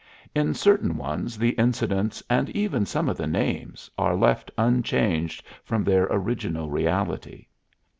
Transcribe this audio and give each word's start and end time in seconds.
In 0.33 0.55
certain 0.55 0.97
ones 0.97 1.37
the 1.37 1.51
incidents, 1.59 2.23
and 2.27 2.49
even 2.55 2.87
some 2.87 3.07
of 3.07 3.17
the 3.17 3.27
names, 3.27 3.87
are 3.99 4.15
left 4.15 4.49
unchanged 4.57 5.43
from 5.63 5.83
their 5.83 6.07
original 6.09 6.71
reality. 6.71 7.45